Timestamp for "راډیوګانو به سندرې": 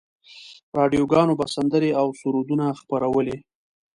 0.77-1.91